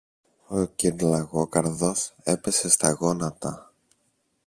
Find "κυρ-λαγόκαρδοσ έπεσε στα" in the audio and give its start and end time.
0.65-2.91